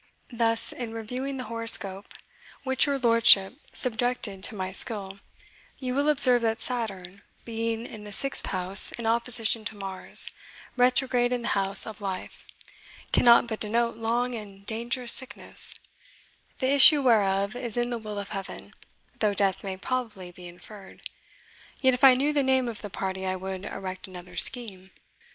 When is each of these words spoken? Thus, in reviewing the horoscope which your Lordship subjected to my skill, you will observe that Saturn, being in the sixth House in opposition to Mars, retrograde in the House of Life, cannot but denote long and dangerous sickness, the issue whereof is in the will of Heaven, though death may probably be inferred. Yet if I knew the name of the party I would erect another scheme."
Thus, 0.31 0.71
in 0.71 0.93
reviewing 0.95 1.37
the 1.37 1.43
horoscope 1.43 2.15
which 2.63 2.87
your 2.87 2.97
Lordship 2.97 3.59
subjected 3.71 4.43
to 4.45 4.55
my 4.55 4.71
skill, 4.71 5.19
you 5.77 5.93
will 5.93 6.09
observe 6.09 6.41
that 6.41 6.59
Saturn, 6.59 7.21
being 7.45 7.85
in 7.85 8.03
the 8.03 8.11
sixth 8.11 8.47
House 8.47 8.91
in 8.93 9.05
opposition 9.05 9.63
to 9.65 9.75
Mars, 9.75 10.27
retrograde 10.75 11.31
in 11.31 11.43
the 11.43 11.47
House 11.49 11.85
of 11.85 12.01
Life, 12.01 12.47
cannot 13.13 13.45
but 13.45 13.59
denote 13.59 13.95
long 13.95 14.33
and 14.33 14.65
dangerous 14.65 15.13
sickness, 15.13 15.75
the 16.57 16.71
issue 16.73 17.03
whereof 17.03 17.55
is 17.55 17.77
in 17.77 17.91
the 17.91 17.99
will 17.99 18.17
of 18.17 18.29
Heaven, 18.29 18.73
though 19.19 19.35
death 19.35 19.63
may 19.63 19.77
probably 19.77 20.31
be 20.31 20.47
inferred. 20.47 21.07
Yet 21.79 21.93
if 21.93 22.03
I 22.03 22.15
knew 22.15 22.33
the 22.33 22.41
name 22.41 22.67
of 22.67 22.81
the 22.81 22.89
party 22.89 23.27
I 23.27 23.35
would 23.35 23.65
erect 23.65 24.07
another 24.07 24.35
scheme." 24.35 24.89